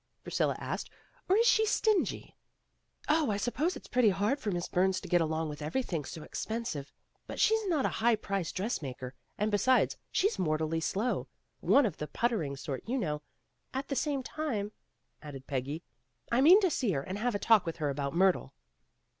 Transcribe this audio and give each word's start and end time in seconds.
Priscilla 0.23 0.55
asked, 0.57 0.89
"Or 1.29 1.37
is 1.37 1.45
she 1.47 1.63
stingy?" 1.63 2.35
"Oh, 3.07 3.29
I 3.29 3.37
suppose 3.37 3.75
it's 3.75 3.87
pretty 3.87 4.09
hard 4.09 4.39
for 4.39 4.49
Miss 4.49 4.67
Burns 4.67 4.99
to 5.01 5.07
get 5.07 5.21
along 5.21 5.47
with 5.49 5.61
everything 5.61 6.05
so 6.05 6.21
expen 6.21 6.65
sive. 6.65 6.91
She's 7.35 7.67
not 7.67 7.85
a 7.85 7.99
high 8.01 8.15
priced 8.15 8.55
dress 8.55 8.81
maker, 8.81 9.13
and 9.37 9.51
besides 9.51 9.97
she's 10.11 10.39
mortally 10.39 10.79
slow; 10.79 11.27
one 11.59 11.85
of 11.85 11.97
the 11.97 12.07
putter 12.07 12.41
ing 12.41 12.55
sort, 12.55 12.81
you 12.87 12.97
know. 12.97 13.21
At 13.75 13.89
the 13.89 13.95
same 13.95 14.23
time, 14.23 14.71
''added 15.21 15.45
Peggy, 15.45 15.83
"I 16.31 16.41
mean 16.41 16.59
to 16.61 16.71
see 16.71 16.89
her 16.93 17.03
and 17.03 17.19
have 17.19 17.35
a 17.35 17.37
talk 17.37 17.67
with 17.67 17.77
her 17.77 17.91
about 17.91 18.15
Myrtle." 18.15 18.55